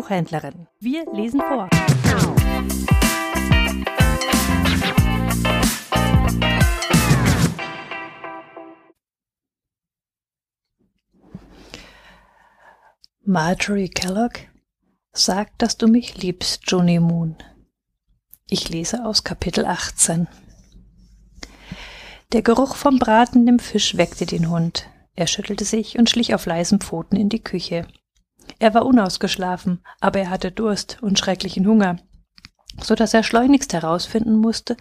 Buchhändlerin. 0.00 0.66
Wir 0.78 1.04
lesen 1.12 1.42
vor. 1.42 1.68
Marjorie 13.26 13.90
Kellogg 13.90 14.38
sagt, 15.12 15.60
dass 15.60 15.76
du 15.76 15.86
mich 15.86 16.16
liebst, 16.16 16.62
Johnny 16.66 16.98
Moon. 16.98 17.36
Ich 18.48 18.70
lese 18.70 19.04
aus 19.04 19.22
Kapitel 19.22 19.66
18. 19.66 20.28
Der 22.32 22.40
Geruch 22.40 22.74
vom 22.74 22.98
bratendem 22.98 23.58
Fisch 23.58 23.98
weckte 23.98 24.24
den 24.24 24.48
Hund. 24.48 24.88
Er 25.14 25.26
schüttelte 25.26 25.66
sich 25.66 25.98
und 25.98 26.08
schlich 26.08 26.34
auf 26.34 26.46
leisen 26.46 26.80
Pfoten 26.80 27.16
in 27.16 27.28
die 27.28 27.44
Küche. 27.44 27.86
Er 28.58 28.74
war 28.74 28.86
unausgeschlafen, 28.86 29.84
aber 30.00 30.20
er 30.20 30.30
hatte 30.30 30.50
Durst 30.50 30.98
und 31.02 31.18
schrecklichen 31.18 31.66
Hunger, 31.66 31.96
so 32.82 32.94
dass 32.94 33.14
er 33.14 33.22
schleunigst 33.22 33.72
herausfinden 33.72 34.36
musste, 34.36 34.76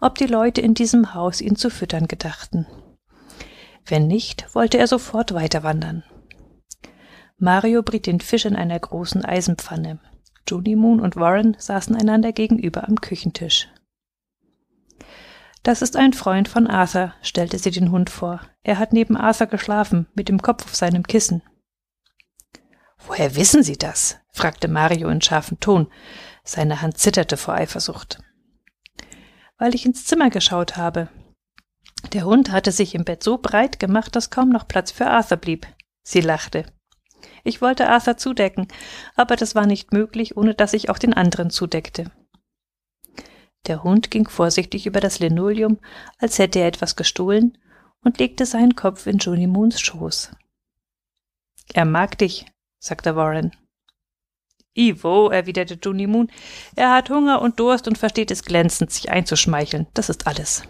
ob 0.00 0.16
die 0.16 0.26
Leute 0.26 0.60
in 0.60 0.74
diesem 0.74 1.14
Haus 1.14 1.40
ihn 1.40 1.56
zu 1.56 1.70
füttern 1.70 2.08
gedachten. 2.08 2.66
Wenn 3.86 4.06
nicht, 4.06 4.54
wollte 4.54 4.78
er 4.78 4.86
sofort 4.86 5.34
weiterwandern. 5.34 6.04
Mario 7.36 7.82
briet 7.82 8.06
den 8.06 8.20
Fisch 8.20 8.44
in 8.44 8.56
einer 8.56 8.78
großen 8.78 9.24
Eisenpfanne. 9.24 9.98
Judy 10.48 10.76
Moon 10.76 11.00
und 11.00 11.16
Warren 11.16 11.56
saßen 11.58 11.96
einander 11.96 12.32
gegenüber 12.32 12.86
am 12.88 13.00
Küchentisch. 13.00 13.68
Das 15.62 15.80
ist 15.80 15.96
ein 15.96 16.12
Freund 16.12 16.46
von 16.48 16.66
Arthur, 16.66 17.14
stellte 17.22 17.58
sie 17.58 17.70
den 17.70 17.90
Hund 17.90 18.10
vor. 18.10 18.40
Er 18.62 18.78
hat 18.78 18.92
neben 18.92 19.16
Arthur 19.16 19.46
geschlafen, 19.46 20.06
mit 20.14 20.28
dem 20.28 20.42
Kopf 20.42 20.64
auf 20.64 20.74
seinem 20.74 21.04
Kissen. 21.04 21.42
Woher 23.06 23.36
wissen 23.36 23.62
Sie 23.62 23.76
das? 23.76 24.18
fragte 24.32 24.68
Mario 24.68 25.08
in 25.08 25.20
scharfem 25.20 25.60
Ton. 25.60 25.90
Seine 26.42 26.82
Hand 26.82 26.98
zitterte 26.98 27.36
vor 27.36 27.54
Eifersucht. 27.54 28.18
Weil 29.58 29.74
ich 29.74 29.86
ins 29.86 30.04
Zimmer 30.04 30.30
geschaut 30.30 30.76
habe. 30.76 31.08
Der 32.12 32.24
Hund 32.24 32.50
hatte 32.50 32.72
sich 32.72 32.94
im 32.94 33.04
Bett 33.04 33.22
so 33.22 33.38
breit 33.38 33.78
gemacht, 33.78 34.16
dass 34.16 34.30
kaum 34.30 34.50
noch 34.50 34.68
Platz 34.68 34.90
für 34.90 35.06
Arthur 35.06 35.36
blieb. 35.36 35.66
Sie 36.02 36.20
lachte. 36.20 36.66
Ich 37.44 37.60
wollte 37.60 37.88
Arthur 37.88 38.16
zudecken, 38.16 38.68
aber 39.16 39.36
das 39.36 39.54
war 39.54 39.66
nicht 39.66 39.92
möglich, 39.92 40.36
ohne 40.36 40.54
dass 40.54 40.72
ich 40.72 40.90
auch 40.90 40.98
den 40.98 41.14
anderen 41.14 41.50
zudeckte. 41.50 42.10
Der 43.66 43.82
Hund 43.82 44.10
ging 44.10 44.28
vorsichtig 44.28 44.86
über 44.86 45.00
das 45.00 45.18
Linoleum, 45.18 45.78
als 46.18 46.38
hätte 46.38 46.58
er 46.58 46.66
etwas 46.66 46.96
gestohlen, 46.96 47.56
und 48.02 48.18
legte 48.18 48.44
seinen 48.44 48.76
Kopf 48.76 49.06
in 49.06 49.18
Moons 49.50 49.80
Schoß. 49.80 50.32
Er 51.72 51.86
mag 51.86 52.18
dich, 52.18 52.44
sagte 52.84 53.16
Warren. 53.16 53.52
Ivo, 54.74 55.28
erwiderte 55.28 55.78
Johnny 55.80 56.06
Moon, 56.06 56.30
er 56.76 56.92
hat 56.92 57.08
Hunger 57.08 57.40
und 57.40 57.58
Durst 57.60 57.88
und 57.88 57.96
versteht 57.96 58.30
es 58.30 58.42
glänzend, 58.42 58.90
sich 58.90 59.10
einzuschmeicheln. 59.10 59.86
Das 59.94 60.08
ist 60.08 60.26
alles. 60.26 60.64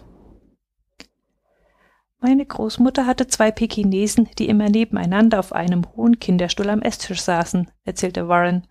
Meine 2.19 2.45
Großmutter 2.45 3.05
hatte 3.05 3.27
zwei 3.27 3.51
Pekinesen, 3.51 4.29
die 4.39 4.47
immer 4.47 4.69
nebeneinander 4.69 5.39
auf 5.39 5.53
einem 5.53 5.85
hohen 5.95 6.19
Kinderstuhl 6.19 6.69
am 6.69 6.81
Esstisch 6.81 7.21
saßen, 7.21 7.69
erzählte 7.83 8.27
Warren. 8.27 8.65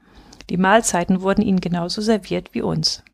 Die 0.50 0.56
Mahlzeiten 0.56 1.20
wurden 1.20 1.42
ihnen 1.42 1.60
genauso 1.60 2.00
serviert 2.00 2.54
wie 2.54 2.62
uns. 2.62 3.04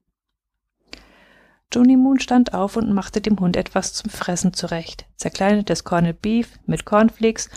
Johnny 1.72 1.96
Moon 1.96 2.18
stand 2.18 2.52
auf 2.52 2.76
und 2.76 2.92
machte 2.92 3.20
dem 3.20 3.38
Hund 3.38 3.56
etwas 3.56 3.92
zum 3.92 4.10
Fressen 4.10 4.52
zurecht, 4.52 5.06
zerkleinertes 5.16 5.84
Corned 5.84 6.20
Beef 6.20 6.58
mit 6.66 6.84
Cornflakes 6.84 7.48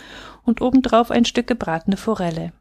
und 0.44 0.60
obendrauf 0.60 1.10
ein 1.10 1.24
Stück 1.24 1.46
gebratene 1.46 1.96
Forelle. 1.96 2.52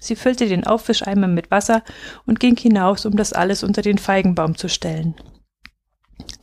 Sie 0.00 0.16
füllte 0.16 0.46
den 0.46 0.66
Aufwischeimer 0.66 1.26
mit 1.26 1.50
Wasser 1.50 1.82
und 2.26 2.40
ging 2.40 2.56
hinaus, 2.56 3.06
um 3.06 3.16
das 3.16 3.32
alles 3.32 3.62
unter 3.62 3.82
den 3.82 3.98
Feigenbaum 3.98 4.56
zu 4.56 4.68
stellen. 4.68 5.14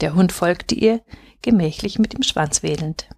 Der 0.02 0.16
Hund 0.16 0.32
folgte 0.32 0.76
ihr, 0.76 1.02
gemächlich 1.42 2.00
mit 2.00 2.14
dem 2.14 2.24
Schwanz 2.24 2.64
wedelnd. 2.64 3.10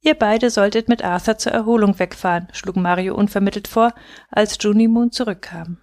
Ihr 0.00 0.14
beide 0.14 0.50
solltet 0.50 0.88
mit 0.88 1.02
Arthur 1.02 1.38
zur 1.38 1.52
Erholung 1.52 1.98
wegfahren, 1.98 2.48
schlug 2.52 2.76
Mario 2.76 3.14
unvermittelt 3.14 3.66
vor, 3.66 3.92
als 4.30 4.56
Junie 4.60 4.88
Moon 4.88 5.10
zurückkam. 5.10 5.78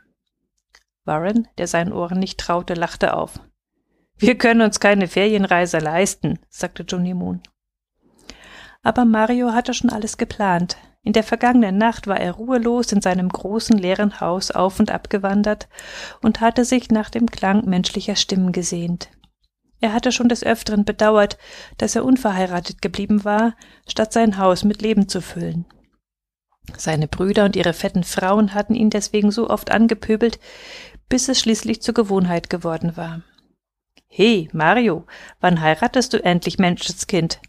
Warren, 1.04 1.48
der 1.58 1.68
seinen 1.68 1.94
Ohren 1.94 2.20
nicht 2.20 2.40
traute, 2.40 2.74
lachte 2.74 3.16
auf. 3.16 3.40
Wir 4.18 4.38
können 4.38 4.62
uns 4.62 4.80
keine 4.80 5.08
Ferienreise 5.08 5.80
leisten, 5.80 6.40
sagte 6.50 6.86
Junie 6.88 7.14
Moon. 7.14 7.44
Aber 8.82 9.04
Mario 9.04 9.52
hatte 9.52 9.74
schon 9.74 9.90
alles 9.90 10.18
geplant. 10.18 10.78
In 11.06 11.14
der 11.14 11.24
vergangenen 11.24 11.78
Nacht 11.78 12.08
war 12.08 12.20
er 12.20 12.32
ruhelos 12.32 12.92
in 12.92 13.00
seinem 13.00 13.30
großen 13.30 13.78
leeren 13.78 14.20
Haus 14.20 14.50
auf 14.50 14.80
und 14.80 14.90
ab 14.90 15.12
gewandert 15.12 15.70
und 16.24 16.42
hatte 16.42 16.66
sich 16.66 16.90
nach 16.90 17.12
dem 17.12 17.28
Klang 17.28 17.66
menschlicher 17.66 18.16
Stimmen 18.16 18.52
gesehnt. 18.52 19.10
Er 19.80 19.94
hatte 19.94 20.12
schon 20.12 20.30
des 20.30 20.44
Öfteren 20.44 20.84
bedauert, 20.84 21.38
dass 21.78 21.96
er 21.96 22.04
unverheiratet 22.04 22.82
geblieben 22.82 23.24
war, 23.24 23.56
statt 23.88 24.14
sein 24.14 24.40
Haus 24.40 24.64
mit 24.64 24.82
Leben 24.82 25.08
zu 25.08 25.22
füllen. 25.22 25.66
Seine 26.76 27.08
Brüder 27.08 27.46
und 27.46 27.56
ihre 27.56 27.74
fetten 27.74 28.04
Frauen 28.04 28.56
hatten 28.56 28.74
ihn 28.74 28.90
deswegen 28.90 29.30
so 29.30 29.48
oft 29.48 29.70
angepöbelt, 29.70 30.40
bis 31.08 31.30
es 31.30 31.40
schließlich 31.40 31.84
zur 31.84 31.94
Gewohnheit 31.94 32.50
geworden 32.50 32.98
war. 32.98 33.22
He, 34.08 34.50
Mario, 34.54 35.06
wann 35.40 35.62
heiratest 35.62 36.14
du 36.14 36.24
endlich, 36.24 36.58
Menschenskind? 36.58 37.42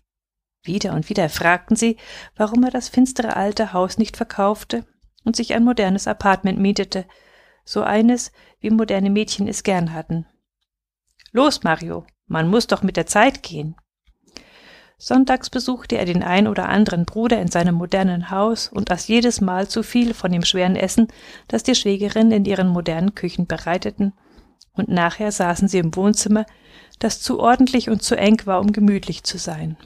Wieder 0.66 0.92
und 0.92 1.08
wieder 1.08 1.28
fragten 1.28 1.76
sie, 1.76 1.96
warum 2.36 2.64
er 2.64 2.70
das 2.70 2.88
finstere 2.88 3.36
alte 3.36 3.72
Haus 3.72 3.98
nicht 3.98 4.16
verkaufte 4.16 4.84
und 5.24 5.36
sich 5.36 5.54
ein 5.54 5.64
modernes 5.64 6.06
Apartment 6.06 6.58
mietete, 6.58 7.06
so 7.64 7.82
eines, 7.82 8.32
wie 8.60 8.70
moderne 8.70 9.10
Mädchen 9.10 9.48
es 9.48 9.62
gern 9.62 9.92
hatten. 9.92 10.26
Los, 11.32 11.62
Mario, 11.64 12.06
man 12.26 12.48
muss 12.48 12.66
doch 12.66 12.82
mit 12.82 12.96
der 12.96 13.06
Zeit 13.06 13.42
gehen. 13.42 13.76
Sonntags 14.98 15.50
besuchte 15.50 15.98
er 15.98 16.06
den 16.06 16.22
ein 16.22 16.48
oder 16.48 16.68
anderen 16.68 17.04
Bruder 17.04 17.40
in 17.40 17.48
seinem 17.48 17.74
modernen 17.74 18.30
Haus 18.30 18.68
und 18.68 18.90
aß 18.90 19.08
jedes 19.08 19.42
Mal 19.42 19.68
zu 19.68 19.82
viel 19.82 20.14
von 20.14 20.32
dem 20.32 20.42
schweren 20.42 20.74
Essen, 20.74 21.08
das 21.48 21.62
die 21.62 21.74
Schwägerinnen 21.74 22.32
in 22.32 22.44
ihren 22.46 22.68
modernen 22.68 23.14
Küchen 23.14 23.46
bereiteten, 23.46 24.14
und 24.72 24.88
nachher 24.88 25.32
saßen 25.32 25.68
sie 25.68 25.78
im 25.78 25.94
Wohnzimmer, 25.94 26.46
das 26.98 27.20
zu 27.20 27.40
ordentlich 27.40 27.90
und 27.90 28.02
zu 28.02 28.16
eng 28.16 28.42
war, 28.46 28.60
um 28.60 28.72
gemütlich 28.72 29.24
zu 29.24 29.38
sein. 29.38 29.76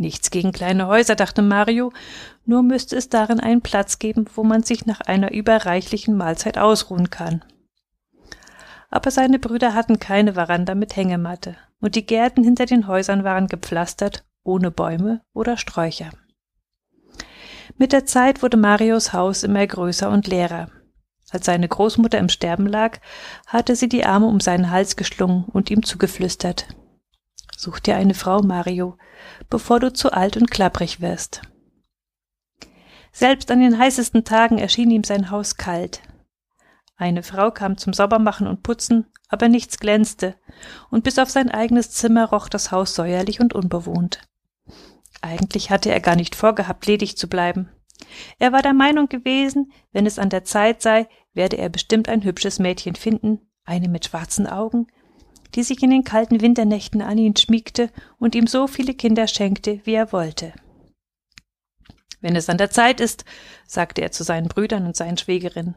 Nichts 0.00 0.30
gegen 0.30 0.50
kleine 0.50 0.88
Häuser, 0.88 1.14
dachte 1.14 1.42
Mario, 1.42 1.92
nur 2.44 2.62
müsste 2.62 2.96
es 2.96 3.08
darin 3.08 3.38
einen 3.38 3.60
Platz 3.60 4.00
geben, 4.00 4.26
wo 4.34 4.42
man 4.42 4.64
sich 4.64 4.86
nach 4.86 5.00
einer 5.00 5.30
überreichlichen 5.30 6.16
Mahlzeit 6.16 6.58
ausruhen 6.58 7.10
kann 7.10 7.44
aber 8.90 9.10
seine 9.10 9.38
Brüder 9.38 9.74
hatten 9.74 9.98
keine 9.98 10.34
Veranda 10.34 10.74
mit 10.74 10.96
Hängematte, 10.96 11.56
und 11.80 11.94
die 11.94 12.04
Gärten 12.04 12.42
hinter 12.42 12.66
den 12.66 12.88
Häusern 12.88 13.24
waren 13.24 13.46
gepflastert, 13.46 14.24
ohne 14.42 14.70
Bäume 14.70 15.22
oder 15.32 15.56
Sträucher. 15.56 16.10
Mit 17.78 17.92
der 17.92 18.04
Zeit 18.04 18.42
wurde 18.42 18.56
Marios 18.56 19.12
Haus 19.12 19.44
immer 19.44 19.66
größer 19.66 20.10
und 20.10 20.26
leerer. 20.26 20.70
Als 21.30 21.46
seine 21.46 21.68
Großmutter 21.68 22.18
im 22.18 22.28
Sterben 22.28 22.66
lag, 22.66 22.98
hatte 23.46 23.76
sie 23.76 23.88
die 23.88 24.04
Arme 24.04 24.26
um 24.26 24.40
seinen 24.40 24.70
Hals 24.70 24.96
geschlungen 24.96 25.44
und 25.44 25.70
ihm 25.70 25.84
zugeflüstert. 25.84 26.66
Such 27.60 27.80
dir 27.80 27.96
eine 27.96 28.14
Frau, 28.14 28.40
Mario, 28.42 28.96
bevor 29.50 29.80
du 29.80 29.92
zu 29.92 30.12
alt 30.12 30.36
und 30.36 30.50
klapprig 30.50 31.00
wirst. 31.00 31.42
Selbst 33.12 33.50
an 33.50 33.60
den 33.60 33.78
heißesten 33.78 34.24
Tagen 34.24 34.58
erschien 34.58 34.90
ihm 34.90 35.04
sein 35.04 35.30
Haus 35.30 35.56
kalt, 35.56 36.00
eine 37.00 37.22
Frau 37.22 37.50
kam 37.50 37.78
zum 37.78 37.94
Saubermachen 37.94 38.46
und 38.46 38.62
Putzen, 38.62 39.06
aber 39.28 39.48
nichts 39.48 39.78
glänzte, 39.78 40.34
und 40.90 41.02
bis 41.02 41.18
auf 41.18 41.30
sein 41.30 41.50
eigenes 41.50 41.90
Zimmer 41.90 42.28
roch 42.28 42.50
das 42.50 42.72
Haus 42.72 42.94
säuerlich 42.94 43.40
und 43.40 43.54
unbewohnt. 43.54 44.20
Eigentlich 45.22 45.70
hatte 45.70 45.90
er 45.90 46.00
gar 46.00 46.14
nicht 46.14 46.34
vorgehabt, 46.34 46.84
ledig 46.84 47.16
zu 47.16 47.26
bleiben. 47.26 47.70
Er 48.38 48.52
war 48.52 48.60
der 48.60 48.74
Meinung 48.74 49.08
gewesen, 49.08 49.72
wenn 49.92 50.04
es 50.04 50.18
an 50.18 50.28
der 50.28 50.44
Zeit 50.44 50.82
sei, 50.82 51.08
werde 51.32 51.56
er 51.56 51.70
bestimmt 51.70 52.06
ein 52.10 52.22
hübsches 52.22 52.58
Mädchen 52.58 52.96
finden, 52.96 53.50
eine 53.64 53.88
mit 53.88 54.04
schwarzen 54.04 54.46
Augen, 54.46 54.86
die 55.54 55.62
sich 55.62 55.82
in 55.82 55.90
den 55.90 56.04
kalten 56.04 56.40
Winternächten 56.40 57.02
an 57.02 57.18
ihn 57.18 57.36
schmiegte 57.36 57.90
und 58.18 58.34
ihm 58.34 58.46
so 58.46 58.66
viele 58.66 58.94
Kinder 58.94 59.26
schenkte, 59.26 59.80
wie 59.84 59.94
er 59.94 60.12
wollte. 60.12 60.52
Wenn 62.20 62.36
es 62.36 62.48
an 62.48 62.58
der 62.58 62.70
Zeit 62.70 63.00
ist, 63.00 63.24
sagte 63.66 64.02
er 64.02 64.12
zu 64.12 64.24
seinen 64.24 64.48
Brüdern 64.48 64.86
und 64.86 64.96
seinen 64.96 65.16
Schwägerinnen, 65.16 65.74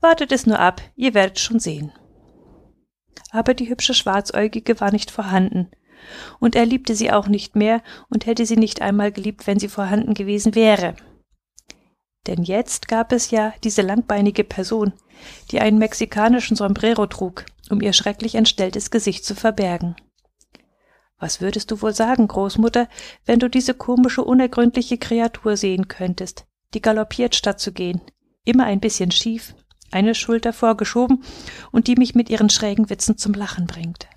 Wartet 0.00 0.30
es 0.30 0.46
nur 0.46 0.60
ab, 0.60 0.80
ihr 0.94 1.14
werdet 1.14 1.40
schon 1.40 1.58
sehen. 1.58 1.92
Aber 3.30 3.54
die 3.54 3.68
hübsche 3.68 3.94
Schwarzäugige 3.94 4.80
war 4.80 4.92
nicht 4.92 5.10
vorhanden, 5.10 5.70
und 6.38 6.54
er 6.54 6.64
liebte 6.64 6.94
sie 6.94 7.10
auch 7.10 7.26
nicht 7.26 7.56
mehr 7.56 7.82
und 8.08 8.26
hätte 8.26 8.46
sie 8.46 8.56
nicht 8.56 8.80
einmal 8.80 9.10
geliebt, 9.10 9.46
wenn 9.46 9.58
sie 9.58 9.68
vorhanden 9.68 10.14
gewesen 10.14 10.54
wäre. 10.54 10.94
Denn 12.28 12.44
jetzt 12.44 12.88
gab 12.88 13.12
es 13.12 13.30
ja 13.30 13.52
diese 13.64 13.82
langbeinige 13.82 14.44
Person, 14.44 14.92
die 15.50 15.60
einen 15.60 15.78
mexikanischen 15.78 16.56
Sombrero 16.56 17.06
trug, 17.06 17.44
um 17.70 17.80
ihr 17.80 17.92
schrecklich 17.92 18.34
entstelltes 18.34 18.90
Gesicht 18.90 19.24
zu 19.24 19.34
verbergen. 19.34 19.96
Was 21.18 21.40
würdest 21.40 21.70
du 21.70 21.82
wohl 21.82 21.92
sagen, 21.92 22.28
Großmutter, 22.28 22.88
wenn 23.26 23.40
du 23.40 23.48
diese 23.48 23.74
komische, 23.74 24.22
unergründliche 24.22 24.98
Kreatur 24.98 25.56
sehen 25.56 25.88
könntest, 25.88 26.46
die 26.74 26.82
galoppiert 26.82 27.34
statt 27.34 27.58
zu 27.60 27.72
gehen, 27.72 28.00
immer 28.44 28.64
ein 28.64 28.80
bisschen 28.80 29.10
schief, 29.10 29.54
eine 29.90 30.14
Schulter 30.14 30.52
vorgeschoben 30.52 31.24
und 31.72 31.86
die 31.86 31.96
mich 31.96 32.14
mit 32.14 32.30
ihren 32.30 32.50
schrägen 32.50 32.90
Witzen 32.90 33.18
zum 33.18 33.32
Lachen 33.32 33.66
bringt. 33.66 34.08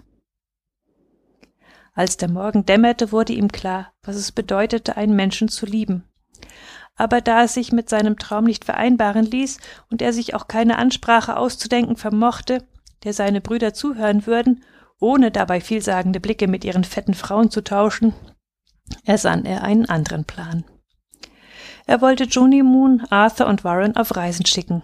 Als 1.94 2.18
der 2.18 2.30
Morgen 2.30 2.66
dämmerte, 2.66 3.12
wurde 3.12 3.34
ihm 3.34 3.52
klar, 3.52 3.94
was 4.04 4.16
es 4.16 4.32
bedeutete, 4.32 4.96
einen 4.96 5.16
Menschen 5.16 5.50
zu 5.50 5.66
lieben. 5.66 6.06
Aber 6.96 7.20
da 7.20 7.44
es 7.44 7.54
sich 7.54 7.72
mit 7.72 7.90
seinem 7.90 8.18
Traum 8.18 8.46
nicht 8.46 8.64
vereinbaren 8.64 9.26
ließ 9.26 9.60
und 9.90 10.02
er 10.02 10.14
sich 10.14 10.34
auch 10.34 10.48
keine 10.48 10.78
Ansprache 10.78 11.36
auszudenken 11.36 11.96
vermochte, 11.98 12.66
der 13.04 13.14
seine 13.14 13.42
Brüder 13.42 13.74
zuhören 13.74 14.26
würden, 14.26 14.64
ohne 15.00 15.32
dabei 15.32 15.62
vielsagende 15.62 16.20
Blicke 16.20 16.48
mit 16.48 16.64
ihren 16.64 16.84
fetten 16.84 17.14
Frauen 17.14 17.50
zu 17.50 17.64
tauschen, 17.64 18.14
ersann 19.04 19.46
er 19.46 19.64
einen 19.64 19.88
anderen 19.88 20.26
Plan. 20.26 20.64
Er 21.88 22.02
wollte 22.02 22.26
Joni 22.26 22.64
Moon, 22.64 23.06
Arthur 23.10 23.48
und 23.48 23.64
Warren 23.64 23.96
auf 23.96 24.16
Reisen 24.16 24.46
schicken, 24.46 24.84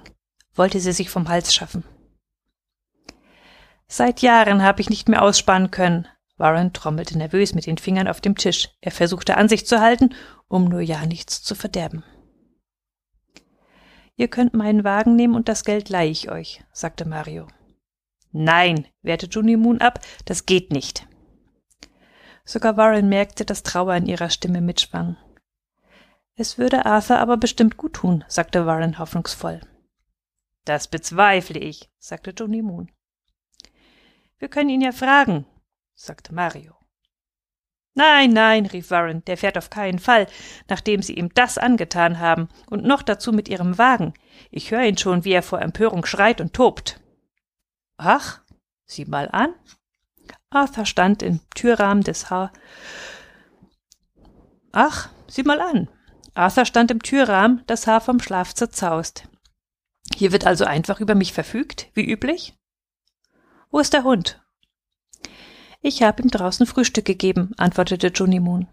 wollte 0.56 0.80
sie 0.80 0.92
sich 0.92 1.10
vom 1.10 1.30
Hals 1.30 1.54
schaffen. 1.54 1.84
Seit 3.88 4.22
Jahren 4.22 4.64
habe 4.64 4.82
ich 4.82 4.90
nicht 4.90 5.08
mehr 5.08 5.22
ausspannen 5.22 5.72
können. 5.72 6.08
Warren 6.36 6.74
trommelte 6.74 7.18
nervös 7.18 7.56
mit 7.56 7.66
den 7.66 7.78
Fingern 7.78 8.08
auf 8.08 8.20
dem 8.20 8.36
Tisch. 8.36 8.70
Er 8.82 8.92
versuchte 8.92 9.38
an 9.38 9.48
sich 9.48 9.66
zu 9.66 9.80
halten, 9.80 10.14
um 10.48 10.66
nur 10.66 10.82
ja 10.82 11.06
nichts 11.06 11.42
zu 11.42 11.56
verderben. 11.56 12.04
Ihr 14.18 14.28
könnt 14.28 14.54
meinen 14.54 14.84
Wagen 14.84 15.16
nehmen 15.16 15.36
und 15.36 15.48
das 15.48 15.64
Geld 15.64 15.90
leihe 15.90 16.10
ich 16.10 16.30
euch, 16.30 16.64
sagte 16.74 17.08
Mario. 17.08 17.48
Nein, 18.32 18.88
wehrte 19.02 19.28
Juni 19.28 19.58
Moon 19.58 19.82
ab, 19.82 20.00
das 20.26 20.46
geht 20.46 20.72
nicht. 20.72 21.08
Sogar 22.46 22.78
Warren 22.78 23.10
merkte, 23.10 23.46
dass 23.46 23.64
Trauer 23.64 23.96
in 23.96 24.06
ihrer 24.06 24.30
Stimme 24.30 24.62
mitschwang. 24.62 25.18
Es 26.36 26.58
würde 26.58 26.86
Arthur 26.86 27.20
aber 27.20 27.38
bestimmt 27.38 27.78
gut 27.78 27.94
tun, 27.94 28.24
sagte 28.28 28.66
Warren 28.66 29.00
hoffnungsvoll. 29.00 29.62
Das 30.66 30.88
bezweifle 30.88 31.60
ich, 31.60 31.90
sagte 31.98 32.32
Johnny 32.32 32.62
Moon. 32.62 32.92
Wir 34.38 34.50
können 34.50 34.70
ihn 34.70 34.82
ja 34.82 34.92
fragen, 34.92 35.46
sagte 35.96 36.34
Mario. 36.34 36.78
Nein, 37.96 38.32
nein, 38.32 38.68
rief 38.68 38.92
Warren, 38.92 39.26
der 39.26 39.38
fährt 39.38 39.58
auf 39.58 39.72
keinen 39.72 39.98
Fall, 39.98 40.28
nachdem 40.70 41.02
Sie 41.02 41.14
ihm 41.16 41.30
das 41.34 41.58
angetan 41.58 42.20
haben, 42.20 42.48
und 42.70 42.84
noch 42.84 43.02
dazu 43.02 43.34
mit 43.34 43.50
Ihrem 43.50 43.80
Wagen. 43.80 44.14
Ich 44.52 44.70
höre 44.70 44.84
ihn 44.84 45.00
schon, 45.00 45.26
wie 45.26 45.32
er 45.32 45.42
vor 45.42 45.62
Empörung 45.64 46.06
schreit 46.06 46.40
und 46.40 46.54
tobt. 46.54 47.00
Ach, 47.98 48.42
sieh 48.86 49.06
mal 49.06 49.30
an. 49.32 49.54
Arthur 50.50 50.86
stand 50.86 51.24
im 51.24 51.42
Türrahmen 51.56 52.04
des 52.04 52.30
Haar. 52.30 52.54
Ach, 54.72 55.10
sieh 55.28 55.44
mal 55.44 55.60
an. 55.60 55.90
Arthur 56.34 56.66
stand 56.66 56.92
im 56.92 57.02
Türrahmen, 57.02 57.64
das 57.66 57.88
Haar 57.88 58.00
vom 58.00 58.20
Schlaf 58.20 58.54
zerzaust. 58.54 59.28
Hier 60.16 60.32
wird 60.32 60.46
also 60.46 60.66
einfach 60.66 61.00
über 61.00 61.16
mich 61.16 61.34
verfügt, 61.34 61.90
wie 61.94 62.06
üblich? 62.06 62.56
Wo 63.72 63.80
ist 63.80 63.94
der 63.94 64.04
Hund? 64.04 64.42
Ich 65.82 66.04
habe 66.04 66.22
ihm 66.22 66.30
draußen 66.30 66.66
Frühstück 66.66 67.06
gegeben, 67.06 67.52
antwortete 67.58 68.12
Moon. 68.40 68.68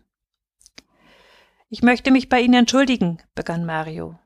Ich 1.69 1.83
möchte 1.83 2.11
mich 2.11 2.29
bei 2.29 2.41
Ihnen 2.41 2.55
entschuldigen, 2.55 3.23
begann 3.35 3.65
Mario. 3.65 4.19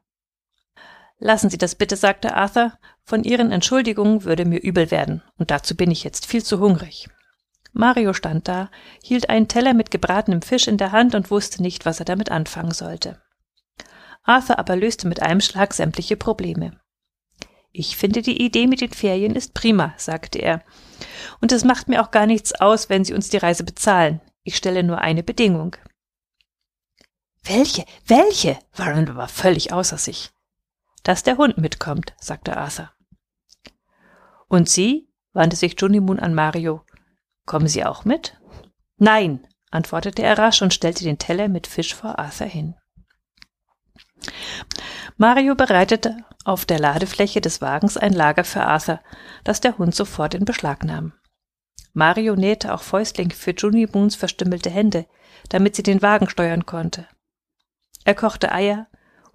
Lassen 1.18 1.50
Sie 1.50 1.58
das 1.58 1.74
bitte, 1.74 1.96
sagte 1.96 2.34
Arthur. 2.34 2.72
Von 3.04 3.24
Ihren 3.24 3.50
Entschuldigungen 3.50 4.24
würde 4.24 4.44
mir 4.44 4.60
übel 4.60 4.90
werden, 4.90 5.22
und 5.36 5.50
dazu 5.50 5.74
bin 5.74 5.90
ich 5.90 6.04
jetzt 6.04 6.26
viel 6.26 6.44
zu 6.44 6.60
hungrig. 6.60 7.08
Mario 7.72 8.12
stand 8.12 8.48
da, 8.48 8.70
hielt 9.02 9.28
einen 9.28 9.48
Teller 9.48 9.74
mit 9.74 9.90
gebratenem 9.90 10.42
Fisch 10.42 10.68
in 10.68 10.78
der 10.78 10.92
Hand 10.92 11.14
und 11.14 11.30
wusste 11.30 11.62
nicht, 11.62 11.86
was 11.86 12.00
er 12.00 12.04
damit 12.04 12.30
anfangen 12.30 12.72
sollte. 12.72 13.20
Arthur 14.22 14.58
aber 14.58 14.76
löste 14.76 15.08
mit 15.08 15.22
einem 15.22 15.40
Schlag 15.40 15.74
sämtliche 15.74 16.16
Probleme. 16.16 16.78
Ich 17.72 17.96
finde, 17.96 18.22
die 18.22 18.42
Idee 18.42 18.66
mit 18.66 18.80
den 18.80 18.92
Ferien 18.92 19.34
ist 19.34 19.54
prima, 19.54 19.94
sagte 19.96 20.38
er. 20.38 20.62
Und 21.40 21.52
es 21.52 21.64
macht 21.64 21.88
mir 21.88 22.02
auch 22.02 22.10
gar 22.10 22.26
nichts 22.26 22.52
aus, 22.54 22.88
wenn 22.88 23.04
Sie 23.04 23.14
uns 23.14 23.28
die 23.28 23.36
Reise 23.36 23.64
bezahlen. 23.64 24.20
Ich 24.42 24.56
stelle 24.56 24.82
nur 24.82 24.98
eine 24.98 25.22
Bedingung. 25.22 25.76
Welche? 27.44 27.84
Welche? 28.06 28.58
Warren 28.74 29.14
war 29.16 29.28
völlig 29.28 29.72
außer 29.72 29.98
sich. 29.98 30.30
Dass 31.02 31.22
der 31.22 31.36
Hund 31.36 31.58
mitkommt, 31.58 32.14
sagte 32.20 32.56
Arthur. 32.56 32.90
Und 34.48 34.68
Sie? 34.68 35.08
wandte 35.32 35.56
sich 35.56 35.80
Moon 35.80 36.18
an 36.18 36.34
Mario. 36.34 36.84
Kommen 37.46 37.68
Sie 37.68 37.84
auch 37.84 38.04
mit? 38.04 38.38
Nein, 38.96 39.46
antwortete 39.70 40.22
er 40.22 40.38
rasch 40.38 40.62
und 40.62 40.74
stellte 40.74 41.04
den 41.04 41.18
Teller 41.18 41.48
mit 41.48 41.66
Fisch 41.66 41.94
vor 41.94 42.18
Arthur 42.18 42.46
hin. 42.46 42.74
Mario 45.16 45.54
bereitete 45.54 46.16
auf 46.44 46.64
der 46.64 46.78
Ladefläche 46.78 47.40
des 47.40 47.60
Wagens 47.60 47.96
ein 47.96 48.12
Lager 48.12 48.44
für 48.44 48.62
Arthur, 48.62 49.00
das 49.44 49.60
der 49.60 49.78
Hund 49.78 49.94
sofort 49.94 50.34
in 50.34 50.44
Beschlag 50.44 50.84
nahm. 50.84 51.12
Mario 51.92 52.36
nähte 52.36 52.72
auch 52.74 52.82
Fäustling 52.82 53.30
für 53.30 53.52
Juni 53.52 53.88
Moons 53.92 54.14
verstümmelte 54.14 54.70
Hände, 54.70 55.06
damit 55.48 55.76
sie 55.76 55.82
den 55.82 56.02
Wagen 56.02 56.28
steuern 56.28 56.66
konnte. 56.66 57.06
Er 58.04 58.14
kochte 58.14 58.52
Eier, 58.52 58.86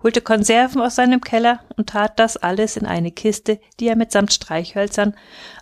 holte 0.04 0.22
Konserven 0.22 0.82
aus 0.82 0.96
seinem 0.96 1.22
Keller 1.22 1.62
und 1.78 1.90
tat 1.90 2.20
das 2.20 2.38
alles 2.38 2.78
in 2.78 2.86
eine 2.86 3.12
Kiste, 3.12 3.60
die 3.80 3.88
er 3.88 3.96
mitsamt 3.96 4.34
Streichhölzern, 4.34 5.16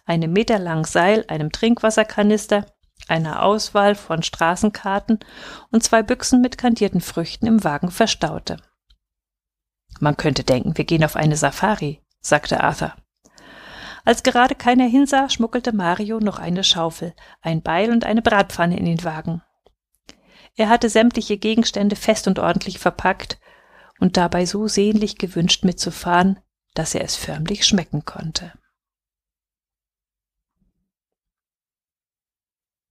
einem 0.05 0.33
meterlangen 0.33 0.83
Seil, 0.83 1.23
einem 1.27 1.51
Trinkwasserkanister, 1.51 2.65
einer 3.07 3.43
Auswahl 3.43 3.95
von 3.95 4.23
Straßenkarten 4.23 5.19
und 5.71 5.83
zwei 5.83 6.01
Büchsen 6.01 6.41
mit 6.41 6.57
kandierten 6.57 7.01
Früchten 7.01 7.45
im 7.45 7.63
Wagen 7.63 7.91
verstaute. 7.91 8.57
Man 9.99 10.17
könnte 10.17 10.44
denken, 10.44 10.77
wir 10.77 10.85
gehen 10.85 11.03
auf 11.03 11.15
eine 11.15 11.35
Safari, 11.35 12.01
sagte 12.21 12.61
Arthur. 12.61 12.95
Als 14.03 14.23
gerade 14.23 14.55
keiner 14.55 14.85
hinsah, 14.85 15.29
schmuggelte 15.29 15.73
Mario 15.73 16.19
noch 16.19 16.39
eine 16.39 16.63
Schaufel, 16.63 17.13
ein 17.41 17.61
Beil 17.61 17.91
und 17.91 18.03
eine 18.03 18.23
Bratpfanne 18.23 18.77
in 18.77 18.85
den 18.85 19.03
Wagen. 19.03 19.44
Er 20.55 20.69
hatte 20.69 20.89
sämtliche 20.89 21.37
Gegenstände 21.37 21.95
fest 21.95 22.27
und 22.27 22.39
ordentlich 22.39 22.79
verpackt 22.79 23.37
und 24.01 24.18
dabei 24.18 24.45
so 24.45 24.68
sehnlich 24.68 25.18
gewünscht 25.18 25.63
mitzufahren, 25.63 26.39
dass 26.74 26.95
er 26.95 27.06
es 27.06 27.15
förmlich 27.15 27.65
schmecken 27.65 28.03
konnte. 28.03 28.51